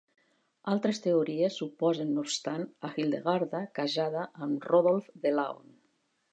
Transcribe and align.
Altres 0.71 0.99
teories 1.03 1.57
suposen 1.61 2.09
no 2.15 2.23
obstant 2.27 2.65
a 2.89 2.93
Hildegarda 2.97 3.63
casada 3.81 4.27
amb 4.47 4.69
Rodolf 4.75 5.15
de 5.27 5.39
Laon. 5.41 5.73